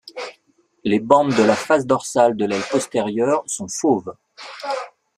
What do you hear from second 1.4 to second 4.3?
la face dorsale de l'aile postérieure sont fauves.